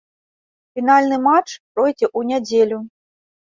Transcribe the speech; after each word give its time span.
Фінальны 0.79 1.19
матч 1.27 1.47
пройдзе 1.73 2.07
ў 2.17 2.33
нядзелю. 2.33 2.85